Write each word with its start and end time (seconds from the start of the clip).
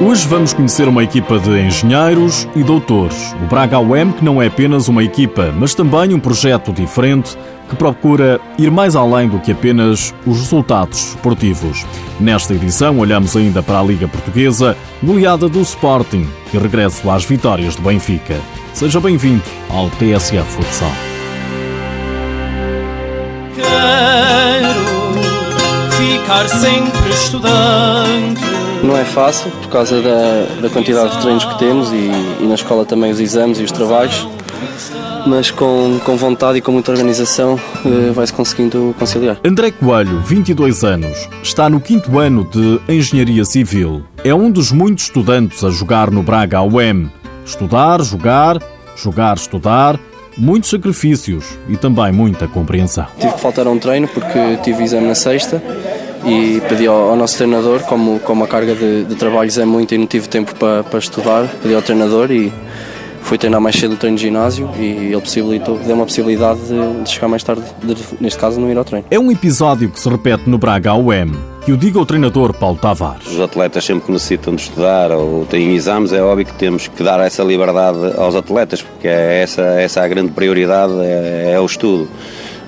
Hoje 0.00 0.28
vamos 0.28 0.52
conhecer 0.52 0.86
uma 0.86 1.02
equipa 1.02 1.40
de 1.40 1.60
engenheiros 1.60 2.46
e 2.54 2.62
doutores. 2.62 3.34
O 3.42 3.46
Braga 3.46 3.80
UEM, 3.80 4.12
que 4.12 4.24
não 4.24 4.40
é 4.40 4.46
apenas 4.46 4.86
uma 4.86 5.02
equipa, 5.02 5.52
mas 5.58 5.74
também 5.74 6.14
um 6.14 6.20
projeto 6.20 6.72
diferente 6.72 7.36
que 7.68 7.74
procura 7.74 8.40
ir 8.56 8.70
mais 8.70 8.94
além 8.94 9.28
do 9.28 9.40
que 9.40 9.50
apenas 9.50 10.14
os 10.24 10.38
resultados 10.38 11.08
esportivos. 11.08 11.84
Nesta 12.20 12.54
edição, 12.54 12.96
olhamos 13.00 13.36
ainda 13.36 13.60
para 13.60 13.80
a 13.80 13.82
Liga 13.82 14.06
Portuguesa, 14.06 14.76
goleada 15.02 15.48
do 15.48 15.60
Sporting 15.62 16.28
e 16.54 16.58
regresso 16.58 17.10
às 17.10 17.24
vitórias 17.24 17.74
do 17.74 17.82
Benfica. 17.82 18.36
Seja 18.74 19.00
bem-vindo 19.00 19.42
ao 19.68 19.90
TSF 19.90 20.44
Futsal. 20.44 20.92
Quero 23.56 24.74
ficar 25.96 26.48
sempre 26.48 27.10
estudante 27.10 28.57
não 28.88 28.96
é 28.96 29.04
fácil 29.04 29.50
por 29.50 29.68
causa 29.68 30.00
da, 30.00 30.62
da 30.62 30.70
quantidade 30.70 31.14
de 31.14 31.20
treinos 31.20 31.44
que 31.44 31.58
temos 31.58 31.92
e, 31.92 32.10
e, 32.40 32.46
na 32.46 32.54
escola 32.54 32.86
também 32.86 33.10
os 33.10 33.20
exames 33.20 33.60
e 33.60 33.62
os 33.62 33.70
trabalhos, 33.70 34.26
mas 35.26 35.50
com, 35.50 36.00
com 36.06 36.16
vontade 36.16 36.56
e 36.56 36.60
com 36.62 36.72
muita 36.72 36.90
organização 36.90 37.60
eh, 37.84 38.10
vai-se 38.12 38.32
conseguindo 38.32 38.94
conciliar. 38.98 39.36
André 39.44 39.72
Coelho, 39.72 40.20
22 40.22 40.84
anos, 40.84 41.28
está 41.42 41.68
no 41.68 41.82
quinto 41.82 42.18
ano 42.18 42.48
de 42.50 42.80
Engenharia 42.88 43.44
Civil. 43.44 44.02
É 44.24 44.34
um 44.34 44.50
dos 44.50 44.72
muitos 44.72 45.04
estudantes 45.04 45.62
a 45.62 45.68
jogar 45.68 46.10
no 46.10 46.22
Braga 46.22 46.62
UEM. 46.62 47.10
Estudar, 47.44 48.02
jogar, 48.02 48.58
jogar, 48.96 49.36
estudar 49.36 50.00
muitos 50.38 50.70
sacrifícios 50.70 51.58
e 51.68 51.76
também 51.76 52.12
muita 52.12 52.46
compreensão. 52.46 53.06
Tive 53.18 53.34
que 53.34 53.40
faltar 53.40 53.66
a 53.66 53.70
um 53.70 53.78
treino 53.78 54.06
porque 54.08 54.56
tive 54.62 54.84
exame 54.84 55.08
na 55.08 55.14
sexta 55.14 55.60
e 56.28 56.60
pedi 56.68 56.86
ao, 56.86 57.10
ao, 57.10 57.16
nosso 57.16 57.36
treinador, 57.36 57.80
como, 57.84 58.20
como 58.20 58.44
a 58.44 58.48
carga 58.48 58.74
de, 58.74 59.04
de 59.04 59.14
trabalhos 59.14 59.56
é 59.58 59.64
muito 59.64 59.94
e 59.94 59.98
não 59.98 60.06
tive 60.06 60.28
tempo 60.28 60.54
para, 60.54 60.84
para 60.84 60.98
estudar, 60.98 61.46
pedi 61.62 61.74
ao 61.74 61.82
treinador 61.82 62.30
e 62.30 62.52
fui 63.22 63.36
treinar 63.36 63.60
mais 63.60 63.76
cedo 63.76 63.94
o 63.94 63.96
treino 63.96 64.16
de 64.16 64.22
ginásio 64.22 64.70
e 64.78 65.12
ele 65.12 65.20
possibilitou, 65.20 65.78
deu 65.78 65.94
uma 65.94 66.06
possibilidade 66.06 66.60
de, 66.60 67.02
de 67.02 67.10
chegar 67.10 67.28
mais 67.28 67.42
tarde, 67.42 67.62
de, 67.82 67.96
neste 68.20 68.38
caso 68.38 68.60
não 68.60 68.70
ir 68.70 68.76
ao 68.78 68.84
treino. 68.84 69.06
É 69.10 69.18
um 69.18 69.30
episódio 69.30 69.90
que 69.90 70.00
se 70.00 70.08
repete 70.08 70.48
no 70.48 70.56
Braga 70.56 70.94
UM, 70.94 71.32
que 71.64 71.72
o 71.72 71.76
diga 71.76 71.98
o 71.98 72.06
treinador 72.06 72.54
Paulo 72.54 72.78
Tavares. 72.78 73.26
Os 73.26 73.40
atletas 73.40 73.84
sempre 73.84 74.06
que 74.06 74.12
necessitam 74.12 74.54
de 74.54 74.62
estudar 74.62 75.10
ou 75.12 75.44
têm 75.46 75.74
exames, 75.74 76.12
é 76.12 76.22
óbvio 76.22 76.46
que 76.46 76.54
temos 76.54 76.88
que 76.88 77.02
dar 77.02 77.20
essa 77.20 77.42
liberdade 77.42 77.98
aos 78.16 78.34
atletas, 78.34 78.80
porque 78.80 79.08
é 79.08 79.42
essa, 79.42 79.62
essa 79.62 80.00
é 80.00 80.04
a 80.04 80.08
grande 80.08 80.32
prioridade, 80.32 80.94
é, 81.00 81.52
é 81.52 81.60
o 81.60 81.66
estudo 81.66 82.08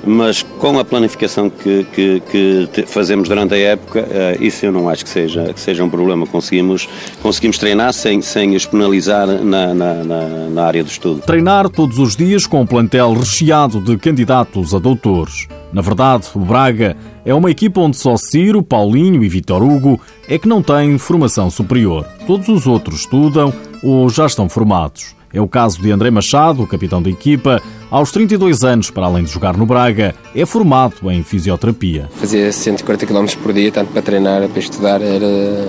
mas 0.05 0.43
com 0.43 0.79
a 0.79 0.85
planificação 0.85 1.51
que, 1.51 1.85
que, 1.93 2.23
que, 2.31 2.87
fazemos 2.87 3.29
durante 3.29 3.55
a 3.55 3.59
época, 3.59 4.07
eh, 4.11 4.39
isso 4.41 4.65
eu 4.65 4.73
não 4.73 4.89
acho 4.89 5.05
que 5.05 5.11
seja, 5.11 5.53
que 5.53 5.61
seja 5.61 5.85
um 5.85 5.91
problema. 5.91 6.27
Conseguimos, 6.27 6.89
conseguimos 7.23 7.59
treinar 7.59 7.93
sem, 7.93 8.23
sem 8.23 8.57
os 8.57 8.67
penalizar 8.67 9.27
na, 9.27 9.75
na, 9.75 9.95
na, 10.05 10.65
área 10.65 10.83
do 10.83 10.91
estudo. 10.91 11.21
Treinar 11.23 11.69
todos 11.69 11.99
os 11.99 12.17
dias 12.17 12.47
com 12.47 12.63
um 12.63 12.67
plantel 12.67 13.13
recheado 13.13 13.81
de 13.81 13.97
candidatos 13.97 14.75
a 14.75 14.79
doutores. 14.79 15.47
Na 15.73 15.83
verdade, 15.83 16.27
o 16.35 16.41
Braga 16.41 16.97
é 17.25 17.33
uma 17.33 17.51
equipa 17.51 17.81
onde 17.81 17.97
só 17.97 18.17
Ciro, 18.17 18.63
Paulinho 18.63 19.23
e 19.23 19.29
Vitor 19.29 19.63
Hugo 19.63 20.01
é 20.29 20.39
que 20.39 20.49
não 20.49 20.63
têm 20.63 20.99
formação 20.99 21.51
superior. 21.51 22.05
Todos 22.27 22.49
os 22.49 22.67
outros 22.67 23.01
estudam 23.01 23.53
ou 23.83 24.09
já 24.09 24.27
estão 24.27 24.49
formados. 24.49 25.20
É 25.33 25.41
o 25.41 25.47
caso 25.47 25.81
de 25.81 25.91
André 25.93 26.11
Machado, 26.11 26.67
capitão 26.67 27.01
da 27.01 27.09
equipa. 27.09 27.63
Aos 27.91 28.11
32 28.13 28.63
anos, 28.63 28.91
para 28.91 29.07
além 29.07 29.25
de 29.25 29.31
jogar 29.31 29.57
no 29.57 29.67
Braga, 29.67 30.15
é 30.35 30.45
formado 30.45 31.11
em 31.11 31.23
fisioterapia. 31.23 32.09
Fazia 32.17 32.53
140 32.53 33.07
km 33.07 33.27
por 33.43 33.53
dia, 33.53 33.71
tanto 33.71 33.93
para 33.93 34.03
treinar, 34.03 34.49
para 34.49 34.59
estudar, 34.59 35.01
era, 35.01 35.27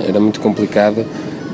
era 0.08 0.20
muito 0.20 0.40
complicado. 0.40 1.06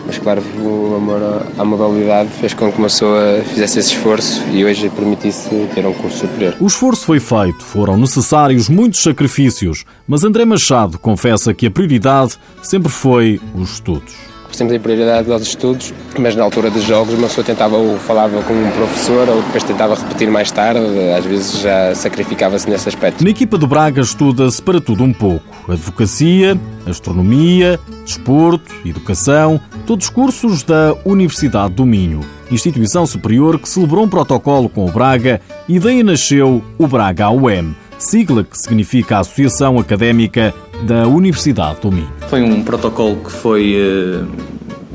Mas 0.05 0.17
claro, 0.17 0.41
o 0.58 0.95
amor 0.95 1.45
à 1.58 1.66
modalidade 1.66 2.30
fez 2.30 2.53
com 2.53 2.72
que 2.72 2.78
uma 2.78 2.88
pessoa 2.88 3.41
fizesse 3.44 3.80
esse 3.80 3.94
esforço 3.94 4.41
e 4.53 4.63
hoje 4.63 4.89
permitisse 4.89 5.50
ter 5.75 5.85
um 5.85 5.94
curso 5.94 6.19
superior. 6.19 6.56
O 6.62 6.67
esforço 6.67 7.06
foi 7.06 7.19
feito, 7.19 7.62
foram 7.62 7.97
necessários 7.97 8.69
muitos 8.69 9.03
sacrifícios, 9.03 9.84
mas 10.07 10.23
André 10.23 10.46
Machado 10.46 10.97
confessa 10.97 11.53
que 11.53 11.67
a 11.67 11.72
prioridade 11.72 12.38
sempre 12.63 12.90
foi 12.90 13.41
os 13.53 13.73
estudos 13.73 14.37
sempre 14.57 14.78
em 14.78 14.79
prioridade 14.79 15.31
aos 15.31 15.44
estudos, 15.44 15.94
mas 16.18 16.35
na 16.35 16.44
altura 16.44 16.69
dos 16.69 16.84
jogos 16.84 17.13
uma 17.13 17.28
pessoa 17.28 17.45
tentava 17.45 17.78
ou 17.78 17.97
falava 18.00 18.41
com 18.41 18.53
um 18.53 18.72
professor 18.72 19.29
ou 19.29 19.41
depois 19.41 19.63
tentava 19.63 19.95
repetir 19.95 20.29
mais 20.29 20.51
tarde, 20.51 20.81
às 21.16 21.25
vezes 21.25 21.62
já 21.62 21.94
sacrificava-se 21.94 22.69
nesse 22.69 22.90
aspecto. 22.90 23.23
Na 23.23 23.29
equipa 23.29 23.57
do 23.57 23.67
Braga 23.67 24.01
estuda-se 24.01 24.62
para 24.62 24.81
tudo 24.81 25.03
um 25.03 25.13
pouco: 25.13 25.72
advocacia, 25.72 26.59
astronomia, 26.85 27.79
desporto, 28.03 28.73
educação, 28.84 29.59
todos 29.85 30.09
cursos 30.09 30.63
da 30.63 30.96
Universidade 31.06 31.75
do 31.75 31.85
Minho, 31.85 32.22
instituição 32.51 33.06
superior 33.06 33.59
que 33.59 33.69
celebrou 33.69 34.06
um 34.06 34.09
protocolo 34.09 34.67
com 34.67 34.85
o 34.85 34.91
Braga 34.91 35.40
e 35.69 35.79
daí 35.79 36.01
nasceu 36.01 36.63
o 36.78 36.88
Braga 36.88 37.29
UEM 37.29 37.75
sigla 37.97 38.44
que 38.44 38.57
significa 38.57 39.19
Associação 39.19 39.79
Académica 39.79 40.53
da 40.84 41.07
Universidade 41.07 41.81
do 41.81 41.91
Minho. 41.91 42.12
Foi 42.29 42.41
um 42.41 42.63
protocolo 42.63 43.17
que 43.17 43.31
foi 43.31 43.75
uh 43.75 44.47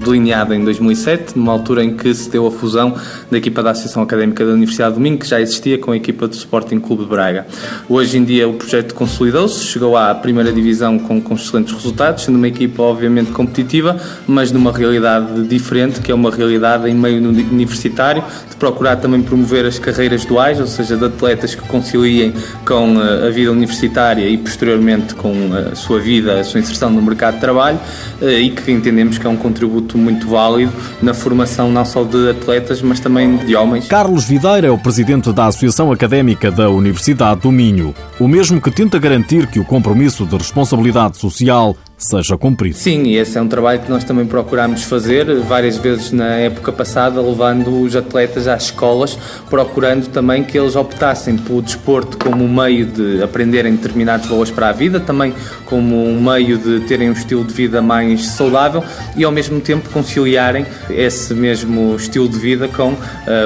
delineada 0.03 0.55
em 0.55 0.65
2007, 0.65 1.39
numa 1.39 1.53
altura 1.53 1.85
em 1.85 1.97
que 1.97 2.13
se 2.15 2.29
deu 2.31 2.47
a 2.47 2.51
fusão 2.51 2.95
da 3.31 3.39
equipa 3.39 3.63
da 3.63 3.71
Associação 3.71 4.03
Académica 4.03 4.45
da 4.45 4.53
Universidade 4.53 4.95
do 4.95 5.01
Minho, 5.01 5.19
que 5.19 5.27
já 5.27 5.41
existia 5.41 5.79
com 5.79 5.93
a 5.93 5.97
equipa 5.97 6.29
do 6.29 6.35
Sporting 6.35 6.81
Clube 6.81 7.05
de 7.05 7.09
Braga. 7.09 7.47
Hoje 7.89 8.19
em 8.19 8.25
dia 8.25 8.49
o 8.49 8.55
projeto 8.55 8.95
consolidou-se, 8.95 9.65
chegou 9.65 9.97
à 9.97 10.15
primeira 10.15 10.53
divisão 10.53 10.99
com, 10.99 11.21
com 11.21 11.35
excelentes 11.35 11.73
resultados, 11.73 12.25
sendo 12.25 12.37
uma 12.37 12.49
equipa 12.49 12.83
obviamente 12.83 13.31
competitiva, 13.33 13.97
mas 14.27 14.53
numa 14.53 14.73
realidade 14.73 15.47
diferente, 15.47 16.01
que 16.01 16.11
é 16.11 16.15
uma 16.15 16.31
realidade 16.31 16.89
em 16.89 16.95
meio 16.95 17.19
universitário, 17.29 18.23
de 18.51 18.57
procurar 18.57 18.97
também 18.97 19.23
promover 19.23 19.65
as 19.67 19.79
carreiras 19.79 20.25
duais, 20.25 20.61
ou 20.61 20.67
seja, 20.67 20.97
de 20.97 21.05
atletas 21.05 21.55
que 21.55 21.63
conciliem 21.63 22.33
com 22.67 23.01
eh, 23.01 23.29
a 23.29 23.31
vida 23.31 23.51
universitária 23.51 24.29
e 24.29 24.37
posteriormente 24.37 25.15
com 25.15 25.33
a 25.55 25.75
sua 25.75 25.99
vida, 25.99 26.41
a 26.41 26.45
sua 26.45 26.61
inserção 26.61 26.91
no 26.91 27.03
mercado 27.03 27.35
de 27.35 27.41
trabalho, 27.41 27.79
eh, 28.21 28.41
e 28.41 28.51
que 28.51 28.71
entendemos 28.71 29.19
que 29.19 29.27
é 29.27 29.31
um 29.31 29.37
contributo 29.37 29.92
muito 29.97 30.29
válido 30.29 30.73
na 31.01 31.15
formação 31.15 31.71
não 31.71 31.85
só 31.85 32.05
de 32.05 32.31
atletas, 32.31 32.83
mas 32.83 33.01
também 33.01 33.37
de 33.39 33.55
homens. 33.57 33.87
Carlos 33.87 34.25
Videira 34.25 34.67
é 34.67 34.71
o 34.71 34.79
presidente 34.79 35.33
da 35.33 35.47
Associação 35.47 35.93
Académica 35.93 36.51
da 36.51 36.69
Universidade 36.71 37.41
do 37.41 37.53
Minho, 37.53 37.95
o 38.19 38.29
mesmo 38.29 38.61
que 38.61 38.71
tenta 38.71 38.99
garantir 38.99 39.47
que 39.47 39.61
o 39.61 39.65
compromisso 39.65 40.27
de 40.27 40.37
responsabilidade 40.37 41.17
social 41.17 41.77
seja 42.03 42.37
cumprido. 42.37 42.77
Sim, 42.77 43.05
e 43.05 43.17
esse 43.17 43.39
é 43.39 43.41
um 43.41 43.47
trabalho 43.47 43.81
que 43.81 43.91
nós 43.91 44.03
também 44.03 44.27
procuramos 44.27 44.83
fazer 44.83 45.33
várias 45.41 45.77
vezes 45.77 46.11
na 46.11 46.35
época 46.35 46.73
passada, 46.73 47.21
levando 47.21 47.81
os 47.81 47.95
atletas 47.95 48.49
às 48.49 48.65
escolas, 48.65 49.17
procurando 49.49 50.09
também 50.09 50.43
que 50.43 50.59
eles 50.59 50.75
optassem 50.75 51.37
pelo 51.37 51.63
desporto 51.63 52.19
como 52.19 52.45
um 52.45 52.53
meio 52.53 52.87
de 52.87 53.23
aprenderem 53.23 53.77
determinados 53.77 54.27
valores 54.27 54.51
para 54.51 54.69
a 54.69 54.73
vida, 54.73 54.99
também 54.99 55.33
como 55.67 56.05
um 56.05 56.21
meio 56.21 56.59
de 56.59 56.81
terem 56.81 57.09
um 57.09 57.13
estilo 57.13 57.45
de 57.45 57.55
vida 57.55 57.81
mais 57.81 58.27
saudável 58.27 58.83
e 59.17 59.25
ao 59.25 59.31
mesmo 59.31 59.61
tempo 59.61 59.89
conciliarem 59.91 60.67
esse 60.91 61.33
mesmo 61.35 61.95
estilo 61.95 62.29
de 62.29 62.39
vida 62.39 62.67
com 62.69 62.91
uh, 62.93 62.97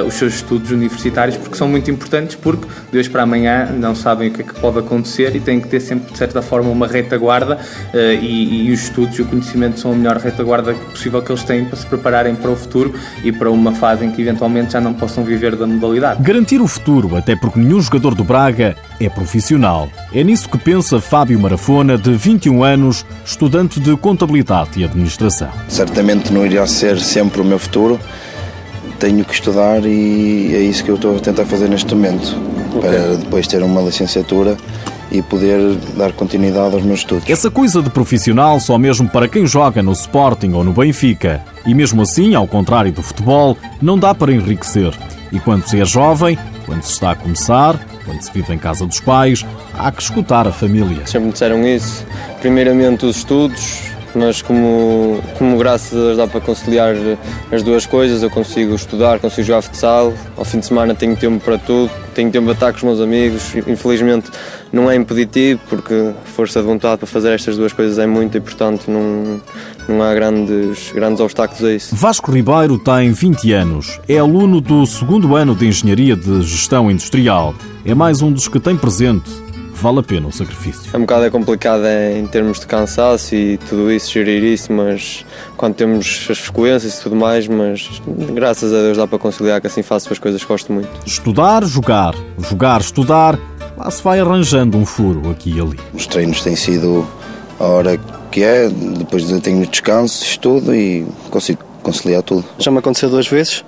os 0.07 0.15
seus 0.15 0.35
estudos 0.35 0.71
universitários, 0.71 1.37
porque 1.37 1.55
são 1.55 1.67
muito 1.67 1.91
importantes, 1.91 2.35
porque 2.35 2.65
de 2.91 2.97
hoje 2.97 3.09
para 3.09 3.23
amanhã 3.23 3.67
não 3.71 3.93
sabem 3.93 4.29
o 4.29 4.31
que 4.31 4.41
é 4.41 4.43
que 4.43 4.59
pode 4.59 4.79
acontecer 4.79 5.35
e 5.35 5.39
têm 5.39 5.59
que 5.59 5.67
ter 5.67 5.79
sempre, 5.79 6.11
de 6.11 6.17
certa 6.17 6.41
forma, 6.41 6.69
uma 6.69 6.87
retaguarda 6.87 7.55
uh, 7.93 7.97
e 8.23 8.46
e, 8.47 8.71
os 8.71 8.83
estudos 8.83 9.17
e 9.17 9.21
o 9.21 9.25
conhecimento 9.25 9.79
são 9.79 9.91
a 9.91 9.95
melhor 9.95 10.17
retaguarda 10.17 10.73
possível 10.73 11.21
que 11.21 11.31
eles 11.31 11.43
têm 11.43 11.65
para 11.65 11.77
se 11.77 11.85
prepararem 11.85 12.35
para 12.35 12.51
o 12.51 12.55
futuro 12.55 12.93
e 13.23 13.31
para 13.31 13.51
uma 13.51 13.73
fase 13.73 14.05
em 14.05 14.11
que 14.11 14.21
eventualmente 14.21 14.73
já 14.73 14.81
não 14.81 14.93
possam 14.93 15.23
viver 15.23 15.55
da 15.55 15.67
modalidade. 15.67 16.21
Garantir 16.21 16.61
o 16.61 16.67
futuro, 16.67 17.15
até 17.15 17.35
porque 17.35 17.59
nenhum 17.59 17.81
jogador 17.81 18.15
do 18.15 18.23
Braga 18.23 18.75
é 18.99 19.09
profissional. 19.09 19.89
É 20.13 20.23
nisso 20.23 20.49
que 20.49 20.57
pensa 20.57 20.99
Fábio 20.99 21.39
Marafona, 21.39 21.97
de 21.97 22.11
21 22.11 22.63
anos, 22.63 23.05
estudante 23.25 23.79
de 23.79 23.95
contabilidade 23.97 24.79
e 24.79 24.83
administração. 24.83 25.49
Certamente 25.67 26.31
não 26.31 26.45
iria 26.45 26.65
ser 26.67 26.99
sempre 26.99 27.41
o 27.41 27.43
meu 27.43 27.59
futuro. 27.59 27.99
Tenho 28.99 29.23
que 29.23 29.33
estudar 29.33 29.85
e 29.85 30.55
é 30.55 30.59
isso 30.59 30.83
que 30.83 30.89
eu 30.89 30.95
estou 30.95 31.17
a 31.17 31.19
tentar 31.19 31.45
fazer 31.45 31.69
neste 31.69 31.93
momento, 31.93 32.35
okay. 32.75 32.89
para 32.89 33.15
depois 33.17 33.45
ter 33.45 33.61
uma 33.61 33.81
licenciatura 33.81 34.57
e 35.11 35.21
poder 35.21 35.75
dar 35.95 36.11
continuidade 36.13 36.75
aos 36.75 36.83
meus 36.83 36.99
estudos. 36.99 37.29
Essa 37.29 37.49
coisa 37.49 37.81
de 37.81 37.89
profissional 37.89 38.59
só 38.59 38.77
mesmo 38.77 39.07
para 39.07 39.27
quem 39.27 39.45
joga 39.45 39.81
no 39.81 39.91
Sporting 39.91 40.53
ou 40.53 40.63
no 40.63 40.73
Benfica. 40.73 41.41
E 41.65 41.73
mesmo 41.73 42.01
assim, 42.01 42.35
ao 42.35 42.47
contrário 42.47 42.91
do 42.91 43.01
futebol, 43.01 43.57
não 43.81 43.97
dá 43.97 44.13
para 44.13 44.31
enriquecer. 44.31 44.93
E 45.31 45.39
quando 45.39 45.67
se 45.67 45.79
é 45.79 45.85
jovem, 45.85 46.37
quando 46.65 46.83
se 46.83 46.93
está 46.93 47.11
a 47.11 47.15
começar, 47.15 47.79
quando 48.05 48.21
se 48.21 48.31
vive 48.31 48.53
em 48.53 48.57
casa 48.57 48.85
dos 48.85 48.99
pais, 48.99 49.45
há 49.77 49.91
que 49.91 50.01
escutar 50.01 50.47
a 50.47 50.51
família. 50.51 51.05
Sempre 51.05 51.27
me 51.27 51.31
disseram 51.33 51.67
isso. 51.67 52.05
Primeiramente 52.39 53.05
os 53.05 53.17
estudos, 53.17 53.81
mas 54.17 54.41
como, 54.41 55.21
como 55.37 55.57
graças 55.57 56.17
dá 56.17 56.27
para 56.27 56.41
conciliar 56.41 56.95
as 57.51 57.61
duas 57.61 57.85
coisas, 57.85 58.23
eu 58.23 58.29
consigo 58.29 58.73
estudar, 58.73 59.19
consigo 59.19 59.45
jogar 59.45 59.61
futsal, 59.61 60.13
ao 60.35 60.43
fim 60.43 60.59
de 60.59 60.65
semana 60.65 60.95
tenho 60.95 61.15
tempo 61.15 61.43
para 61.43 61.57
tudo, 61.57 61.91
tenho 62.15 62.31
tempo 62.31 62.45
para 62.45 62.53
estar 62.53 62.71
com 62.71 62.77
os 62.77 62.83
meus 62.83 62.99
amigos, 62.99 63.55
infelizmente 63.67 64.29
não 64.73 64.89
é 64.89 64.95
impeditivo 64.95 65.61
porque 65.69 66.11
força 66.25 66.59
de 66.59 66.65
vontade 66.65 66.97
para 66.97 67.07
fazer 67.07 67.31
estas 67.33 67.55
duas 67.55 67.71
coisas 67.71 67.97
é 67.99 68.07
muito 68.07 68.35
e 68.37 68.41
portanto 68.41 68.89
não, 68.89 69.39
não 69.87 70.03
há 70.03 70.13
grandes, 70.13 70.91
grandes 70.91 71.21
obstáculos 71.21 71.63
a 71.63 71.73
isso. 71.73 71.95
Vasco 71.95 72.31
Ribeiro 72.31 72.77
tem 72.77 73.11
20 73.11 73.53
anos, 73.53 73.99
é 74.09 74.17
aluno 74.17 74.59
do 74.59 74.85
segundo 74.85 75.35
ano 75.35 75.55
de 75.55 75.67
Engenharia 75.67 76.15
de 76.15 76.41
Gestão 76.41 76.89
Industrial, 76.89 77.53
é 77.85 77.93
mais 77.93 78.21
um 78.21 78.31
dos 78.31 78.47
que 78.47 78.59
tem 78.59 78.75
presente 78.75 79.46
vale 79.81 79.99
a 79.99 80.03
pena 80.03 80.27
o 80.27 80.31
sacrifício. 80.31 80.89
É 80.93 80.97
um 80.97 81.01
bocado 81.01 81.29
complicado 81.31 81.83
em 81.85 82.25
termos 82.27 82.59
de 82.59 82.67
cansaço 82.67 83.35
e 83.35 83.57
tudo 83.57 83.91
isso, 83.91 84.11
gerir 84.11 84.43
isso, 84.43 84.71
mas 84.73 85.25
quando 85.55 85.75
temos 85.75 86.27
as 86.29 86.37
frequências 86.37 86.99
e 86.99 87.03
tudo 87.03 87.15
mais, 87.15 87.47
mas 87.47 88.01
graças 88.33 88.73
a 88.73 88.77
Deus 88.77 88.97
dá 88.97 89.07
para 89.07 89.19
conciliar 89.19 89.61
que 89.61 89.67
assim 89.67 89.83
faço 89.83 90.11
as 90.11 90.19
coisas 90.19 90.41
que 90.41 90.47
gosto 90.47 90.71
muito. 90.71 90.89
Estudar, 91.05 91.63
jogar, 91.65 92.15
jogar, 92.39 92.81
estudar, 92.81 93.39
lá 93.77 93.89
se 93.91 94.03
vai 94.03 94.19
arranjando 94.19 94.77
um 94.77 94.85
furo 94.85 95.29
aqui 95.29 95.55
e 95.55 95.61
ali. 95.61 95.79
Os 95.93 96.07
treinos 96.07 96.41
têm 96.41 96.55
sido 96.55 97.07
a 97.59 97.65
hora 97.65 97.99
que 98.31 98.43
é, 98.43 98.69
depois 98.69 99.29
eu 99.29 99.39
tenho 99.39 99.65
descanso, 99.65 100.23
estudo 100.23 100.73
e 100.73 101.05
consigo 101.29 101.63
conciliar 101.81 102.21
tudo. 102.21 102.43
Já 102.59 102.69
me 102.69 102.79
aconteceu 102.79 103.09
duas 103.09 103.27
vezes. 103.27 103.63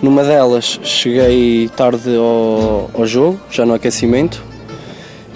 Numa 0.00 0.22
delas 0.24 0.80
cheguei 0.82 1.68
tarde 1.76 2.16
ao, 2.16 2.90
ao 2.94 3.06
jogo, 3.06 3.38
já 3.50 3.66
no 3.66 3.74
aquecimento, 3.74 4.42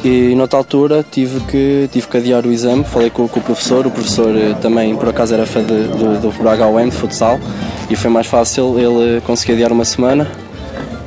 e 0.05 0.35
noutra 0.35 0.59
altura 0.59 1.05
tive 1.09 1.41
que, 1.41 1.89
tive 1.93 2.07
que 2.09 2.17
adiar 2.17 2.45
o 2.45 2.53
exame, 2.53 2.85
falei 2.85 3.11
com, 3.11 3.29
com 3.29 3.41
o 3.41 3.43
professor, 3.43 3.87
o 3.87 3.91
professor 3.91 4.37
eh, 4.37 4.55
também 4.61 4.95
por 4.97 5.09
acaso 5.09 5.35
era 5.35 5.47
fã 5.47 5.63
de, 5.63 5.85
do, 5.89 6.21
do 6.21 6.43
Braga 6.43 6.67
UM 6.67 6.89
de 6.89 6.97
futsal 6.97 7.39
e 7.89 7.95
foi 7.95 8.11
mais 8.11 8.27
fácil 8.27 8.79
ele 8.79 9.21
conseguir 9.21 9.53
adiar 9.53 9.73
uma 9.73 9.85
semana 9.85 10.29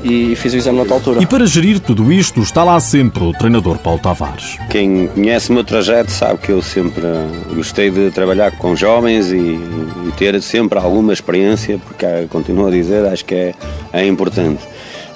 e 0.06 0.36
fiz 0.36 0.54
o 0.54 0.58
exame 0.58 0.78
noutra 0.78 0.94
altura. 0.94 1.22
E 1.22 1.26
para 1.26 1.46
gerir 1.48 1.80
tudo 1.80 2.12
isto 2.12 2.40
está 2.40 2.64
lá 2.64 2.80
sempre 2.80 3.24
o 3.24 3.34
treinador 3.34 3.80
Paulo 3.80 4.00
Tavares. 4.00 4.58
Quem 4.70 5.08
conhece 5.08 5.50
o 5.50 5.54
meu 5.54 5.64
trajeto 5.64 6.12
sabe 6.12 6.40
que 6.40 6.52
eu 6.52 6.62
sempre 6.62 7.02
gostei 7.56 7.90
de 7.90 8.12
trabalhar 8.12 8.52
com 8.52 8.76
jovens 8.76 9.32
e, 9.32 9.38
e 9.38 10.12
ter 10.16 10.40
sempre 10.42 10.78
alguma 10.78 11.12
experiência, 11.12 11.80
porque 11.80 12.06
continuo 12.30 12.68
a 12.68 12.72
dizer, 12.72 13.06
acho 13.08 13.26
que 13.26 13.34
é, 13.34 13.56
é 13.92 14.06
importante. 14.06 14.62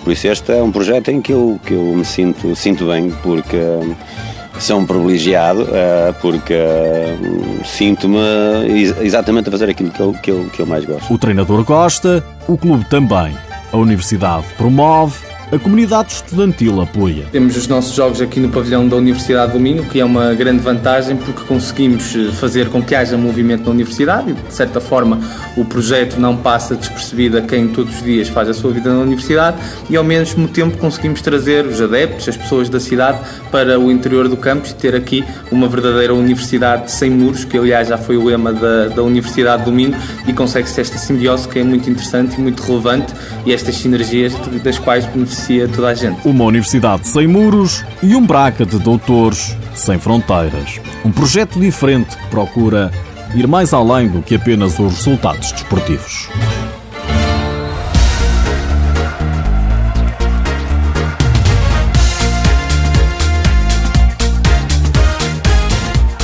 Por 0.03 0.13
isso 0.13 0.27
este 0.27 0.51
é 0.53 0.61
um 0.63 0.71
projeto 0.71 1.09
em 1.09 1.21
que 1.21 1.33
eu, 1.33 1.59
que 1.65 1.73
eu 1.73 1.83
me 1.95 2.05
sinto, 2.05 2.55
sinto 2.55 2.87
bem, 2.87 3.11
porque 3.21 3.57
sou 4.59 4.79
um 4.79 4.85
privilegiado, 4.85 5.67
eh, 5.71 6.13
porque 6.21 6.55
sinto-me 7.65 8.17
exatamente 9.01 9.49
a 9.49 9.51
fazer 9.51 9.69
aquilo 9.69 9.89
que 9.89 9.99
eu, 9.99 10.13
que, 10.13 10.31
eu, 10.31 10.49
que 10.51 10.59
eu 10.61 10.65
mais 10.65 10.85
gosto. 10.85 11.13
O 11.13 11.17
treinador 11.17 11.63
gosta, 11.63 12.23
o 12.47 12.57
clube 12.57 12.85
também. 12.85 13.35
A 13.71 13.77
universidade 13.77 14.45
promove, 14.57 15.17
a 15.51 15.57
comunidade 15.57 16.13
estudantil 16.13 16.79
apoia. 16.79 17.25
Temos 17.31 17.57
os 17.57 17.67
nossos 17.67 17.95
jogos 17.95 18.21
aqui 18.21 18.39
no 18.39 18.49
pavilhão 18.49 18.87
da 18.87 18.95
Universidade 18.95 19.53
do 19.53 19.59
Minho, 19.59 19.83
que 19.83 19.99
é 19.99 20.05
uma 20.05 20.33
grande 20.35 20.59
vantagem 20.59 21.17
porque 21.17 21.43
conseguimos 21.45 22.15
eh, 22.15 22.31
fazer 22.33 22.69
com 22.69 22.83
que 22.83 22.93
haja 22.93 23.17
movimento 23.17 23.63
na 23.65 23.71
universidade 23.71 24.29
e, 24.29 24.33
de 24.33 24.53
certa 24.53 24.79
forma, 24.79 25.19
o 25.57 25.65
projeto 25.65 26.19
não 26.19 26.37
passa 26.37 26.75
despercebido 26.75 27.39
a 27.39 27.41
quem 27.41 27.67
todos 27.67 27.95
os 27.95 28.03
dias 28.03 28.27
faz 28.27 28.47
a 28.47 28.53
sua 28.53 28.71
vida 28.71 28.93
na 28.93 28.99
universidade 28.99 29.57
e, 29.89 29.97
ao 29.97 30.03
mesmo 30.03 30.47
tempo, 30.47 30.77
conseguimos 30.77 31.19
trazer 31.19 31.65
os 31.65 31.81
adeptos, 31.81 32.29
as 32.29 32.37
pessoas 32.37 32.69
da 32.69 32.79
cidade, 32.79 33.17
para 33.49 33.79
o 33.79 33.91
interior 33.91 34.27
do 34.27 34.37
campus 34.37 34.69
e 34.69 34.75
ter 34.75 34.95
aqui 34.95 35.25
uma 35.51 35.67
verdadeira 35.67 36.13
universidade 36.13 36.91
sem 36.91 37.09
muros, 37.09 37.43
que, 37.43 37.57
aliás, 37.57 37.87
já 37.87 37.97
foi 37.97 38.17
o 38.17 38.23
lema 38.23 38.53
da, 38.53 38.89
da 38.89 39.01
Universidade 39.01 39.65
do 39.65 39.71
Minho 39.71 39.95
e 40.27 40.33
consegue-se 40.33 40.79
esta 40.79 40.99
simbiose 40.99 41.47
que 41.47 41.57
é 41.57 41.63
muito 41.63 41.89
interessante 41.89 42.35
e 42.37 42.39
muito 42.39 42.61
relevante 42.61 43.11
e 43.47 43.51
estas 43.51 43.75
sinergias 43.75 44.33
das 44.63 44.77
quais 44.77 45.05
beneficiamos 45.05 45.38
beneficia 45.39 45.67
toda 45.67 45.87
a 45.87 45.93
gente. 45.93 46.27
Uma 46.27 46.43
universidade 46.45 47.07
sem 47.07 47.27
muros 47.27 47.83
e 48.03 48.15
um 48.15 48.25
braca 48.25 48.65
de 48.65 48.77
doutores 48.79 49.55
sem 49.73 49.97
fronteiras. 49.97 50.79
Um 51.05 51.11
projeto 51.11 51.59
diferente 51.59 52.17
que 52.17 52.27
procura 52.27 52.91
ir 53.33 53.47
mais 53.47 53.73
além 53.73 54.09
do 54.09 54.21
que 54.21 54.35
apenas 54.35 54.77
os 54.79 54.97
resultados 54.97 55.51
desportivos. 55.51 56.27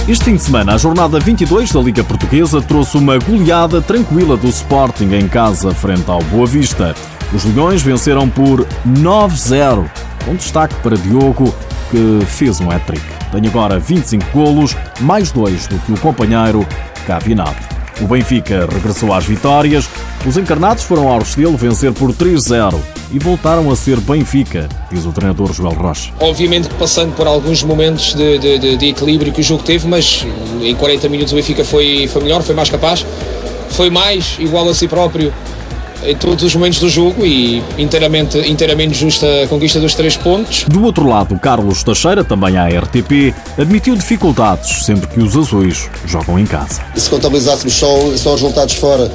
Este 0.08 0.26
fim 0.26 0.36
de 0.36 0.44
semana, 0.44 0.76
a 0.76 0.78
jornada 0.78 1.20
22 1.20 1.72
da 1.72 1.80
Liga 1.80 2.04
Portuguesa 2.04 2.62
trouxe 2.62 2.96
uma 2.96 3.18
goleada 3.18 3.82
tranquila 3.82 4.38
do 4.38 4.48
Sporting 4.48 5.12
em 5.16 5.28
casa 5.28 5.72
frente 5.74 6.08
ao 6.12 6.22
Boa 6.26 6.46
Vista. 6.46 6.94
Os 7.34 7.44
Leões 7.44 7.82
venceram 7.82 8.30
por 8.30 8.66
9-0, 8.88 9.90
com 10.26 10.36
destaque 10.36 10.76
para 10.76 10.96
Diogo, 10.96 11.54
que 11.92 12.26
fez 12.26 12.60
um 12.60 12.70
hat-trick. 12.70 13.04
Tem 13.32 13.48
agora 13.48 13.80
25 13.80 14.26
golos, 14.32 14.76
mais 15.02 15.32
dois 15.32 15.68
do 15.68 15.78
que 15.80 15.92
o 15.92 16.00
companheiro 16.00 16.66
Cavinado. 17.06 17.76
O 18.02 18.08
Benfica 18.08 18.68
regressou 18.72 19.14
às 19.14 19.26
vitórias, 19.26 19.88
os 20.26 20.38
encarnados 20.38 20.84
foram 20.84 21.08
ao 21.08 21.20
Restelo 21.20 21.56
vencer 21.56 21.94
por 21.94 22.12
3-0 22.12 22.78
e 23.12 23.20
voltaram 23.20 23.72
a 23.72 23.76
ser 23.76 24.00
Benfica, 24.02 24.68
diz 24.92 25.06
o 25.06 25.12
treinador 25.12 25.54
Joel 25.54 25.74
Rocha. 25.74 26.12
Obviamente 26.20 26.68
que 26.68 26.76
passando 26.76 27.16
por 27.16 27.26
alguns 27.26 27.64
momentos 27.64 28.14
de, 28.14 28.38
de, 28.38 28.78
de, 28.78 28.88
equilíbrio 28.88 29.32
que 29.32 29.40
o 29.40 29.44
jogo 29.44 29.64
teve, 29.64 29.88
mas 29.88 30.26
em 30.62 30.76
40 30.76 31.08
minutos 31.08 31.32
o 31.32 31.36
Benfica 31.38 31.64
foi, 31.64 32.10
foi 32.12 32.24
melhor, 32.24 32.42
foi 32.42 32.56
mais 32.56 32.70
capaz, 32.70 33.06
foi 33.70 33.90
mais 33.90 34.36
igual 34.40 34.68
a 34.68 34.74
si 34.74 34.88
próprio 34.88 35.32
em 36.04 36.16
todos 36.16 36.44
os 36.44 36.56
momentos 36.56 36.80
do 36.80 36.90
jogo 36.90 37.26
e 37.26 37.64
inteiramente, 37.78 38.38
inteiramente 38.40 38.94
justa 38.94 39.26
a 39.44 39.48
conquista 39.48 39.80
dos 39.80 39.96
três 39.96 40.18
pontos. 40.18 40.66
Do 40.68 40.84
outro 40.84 41.08
lado, 41.08 41.38
Carlos 41.40 41.84
Teixeira, 41.84 42.24
também 42.24 42.58
à 42.58 42.68
RTP, 42.68 43.34
admitiu 43.58 43.96
dificuldades 43.96 44.86
sempre 44.86 45.08
que 45.08 45.20
os 45.20 45.36
azuis 45.36 45.90
jogam 46.06 46.38
em 46.40 46.46
casa. 46.46 46.82
Se 46.96 47.10
contabilizássemos 47.10 47.74
só, 47.74 47.96
só 48.18 48.34
os 48.34 48.42
resultados 48.42 48.76
fora, 48.76 49.10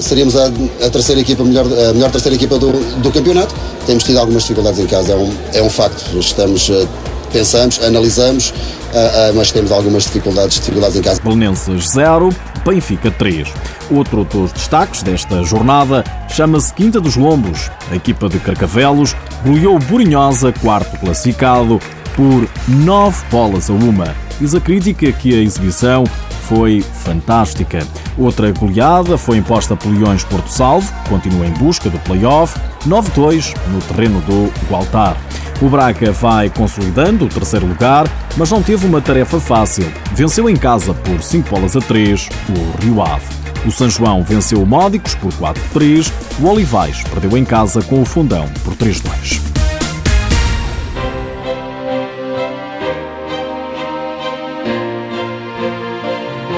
seríamos 0.00 0.36
a, 0.36 0.46
a, 0.46 0.90
terceira 0.90 1.20
equipa, 1.20 1.44
melhor, 1.44 1.66
a 1.66 1.92
melhor 1.92 2.10
terceira 2.10 2.34
equipa 2.34 2.58
do, 2.58 2.72
do 3.00 3.10
campeonato. 3.10 3.54
Temos 3.86 4.04
tido 4.04 4.18
algumas 4.18 4.42
dificuldades 4.42 4.78
em 4.80 4.86
casa, 4.86 5.12
é 5.12 5.16
um, 5.16 5.32
é 5.54 5.62
um 5.62 5.70
facto. 5.70 6.18
Estamos, 6.18 6.70
eh, 6.70 6.86
pensamos, 7.32 7.80
analisamos, 7.82 8.50
uh, 8.50 8.52
uh, 8.52 9.34
mas 9.34 9.50
temos 9.50 9.70
algumas 9.70 10.04
dificuldades, 10.04 10.58
dificuldades 10.58 10.96
em 10.96 11.02
casa. 11.02 11.20
Belenenses 11.22 11.90
0, 11.90 12.30
Benfica 12.64 13.10
3. 13.10 13.52
Outro 13.90 14.24
dos 14.24 14.52
destaques 14.52 15.02
desta 15.02 15.42
jornada 15.42 16.04
chama-se 16.28 16.72
Quinta 16.74 17.00
dos 17.00 17.16
Lombos. 17.16 17.70
A 17.90 17.96
equipa 17.96 18.28
de 18.28 18.38
Carcavelos 18.38 19.16
goleou 19.44 19.78
Burinhosa, 19.78 20.52
quarto 20.52 20.98
classificado, 20.98 21.80
por 22.14 22.48
9 22.68 23.24
bolas 23.30 23.70
a 23.70 23.72
uma. 23.72 24.14
Diz 24.38 24.54
a 24.54 24.60
crítica 24.60 25.12
que 25.12 25.34
a 25.34 25.42
exibição 25.42 26.04
foi 26.48 26.82
fantástica. 26.82 27.86
Outra 28.18 28.50
goleada 28.52 29.16
foi 29.16 29.36
imposta 29.36 29.76
por 29.76 29.88
Leões 29.88 30.24
Porto 30.24 30.48
Salvo, 30.48 30.92
que 31.04 31.10
continua 31.10 31.46
em 31.46 31.52
busca 31.52 31.88
do 31.88 31.98
play-off, 32.00 32.58
9-2 32.86 33.54
no 33.68 33.80
terreno 33.80 34.20
do 34.22 34.52
Gualtar. 34.68 35.16
O 35.60 35.68
Braga 35.68 36.10
vai 36.12 36.48
consolidando 36.48 37.26
o 37.26 37.28
terceiro 37.28 37.66
lugar, 37.66 38.06
mas 38.36 38.50
não 38.50 38.62
teve 38.62 38.86
uma 38.86 39.00
tarefa 39.00 39.38
fácil. 39.38 39.84
Venceu 40.12 40.48
em 40.48 40.56
casa 40.56 40.94
por 40.94 41.22
5 41.22 41.50
bolas 41.50 41.76
a 41.76 41.80
3 41.80 42.28
o 42.48 42.82
Rio 42.82 43.02
Ave. 43.02 43.26
O 43.66 43.70
São 43.70 43.90
João 43.90 44.22
venceu 44.22 44.62
o 44.62 44.66
Módicos 44.66 45.14
por 45.14 45.30
4-3, 45.32 46.10
o 46.40 46.46
Olivais 46.46 47.02
perdeu 47.04 47.36
em 47.36 47.44
casa 47.44 47.82
com 47.82 48.00
o 48.00 48.06
Fundão 48.06 48.48
por 48.64 48.74
3-2. 48.74 49.50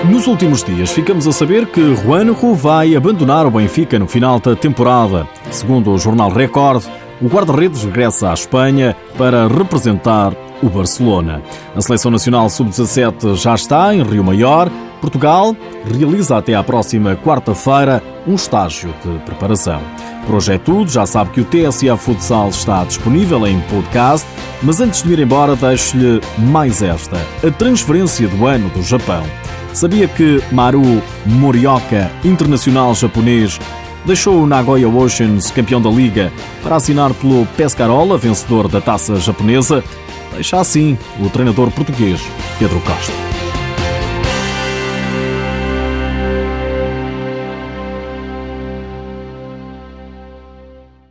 Nos 0.08 0.26
últimos 0.26 0.62
dias 0.62 0.92
ficamos 0.92 1.26
a 1.26 1.32
saber 1.32 1.66
que 1.66 1.96
Juanjo 1.96 2.54
vai 2.54 2.94
abandonar 2.94 3.46
o 3.46 3.50
Benfica 3.50 3.98
no 3.98 4.06
final 4.06 4.38
da 4.38 4.54
temporada. 4.54 5.26
Segundo 5.50 5.90
o 5.90 5.98
jornal 5.98 6.30
Record, 6.30 6.84
o 7.22 7.28
guarda-redes 7.28 7.84
regressa 7.84 8.30
à 8.30 8.34
Espanha 8.34 8.96
para 9.16 9.46
representar 9.46 10.34
o 10.62 10.68
Barcelona. 10.68 11.40
A 11.74 11.80
Seleção 11.80 12.10
Nacional 12.10 12.50
Sub-17 12.50 13.36
já 13.36 13.54
está 13.54 13.94
em 13.94 14.02
Rio 14.02 14.24
Maior. 14.24 14.70
Portugal 15.00 15.56
realiza 15.84 16.36
até 16.36 16.54
à 16.54 16.62
próxima 16.62 17.16
quarta-feira 17.16 18.02
um 18.26 18.34
estágio 18.34 18.94
de 19.04 19.18
preparação. 19.20 19.80
Por 20.26 20.36
hoje 20.36 20.52
é 20.52 20.58
tudo, 20.58 20.90
já 20.90 21.04
sabe 21.04 21.30
que 21.30 21.40
o 21.40 21.44
TSA 21.44 21.96
Futsal 21.96 22.48
está 22.50 22.84
disponível 22.84 23.44
em 23.46 23.60
podcast, 23.62 24.26
mas 24.62 24.80
antes 24.80 25.02
de 25.02 25.12
ir 25.12 25.18
embora 25.18 25.56
deixo-lhe 25.56 26.20
mais 26.38 26.82
esta, 26.82 27.16
a 27.44 27.50
transferência 27.50 28.28
do 28.28 28.46
ano 28.46 28.68
do 28.70 28.82
Japão. 28.82 29.24
Sabia 29.72 30.06
que 30.06 30.40
Maru 30.52 31.02
Morioka, 31.26 32.10
internacional 32.24 32.94
japonês, 32.94 33.58
deixou 34.04 34.42
o 34.42 34.46
Nagoya 34.46 34.88
Oceans 34.88 35.50
campeão 35.50 35.80
da 35.80 35.90
liga 35.90 36.32
para 36.62 36.76
assinar 36.76 37.12
pelo 37.14 37.46
Pescarola, 37.56 38.18
vencedor 38.18 38.68
da 38.68 38.80
taça 38.80 39.16
japonesa. 39.16 39.82
Deixa 40.34 40.60
assim 40.60 40.98
o 41.20 41.28
treinador 41.28 41.70
português 41.70 42.20
Pedro 42.58 42.80
Costa. 42.80 43.51